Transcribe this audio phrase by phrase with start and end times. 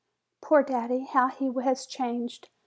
[0.41, 2.49] Poor daddy, how he was changed!